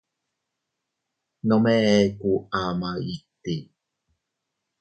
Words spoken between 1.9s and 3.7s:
eku ama iti.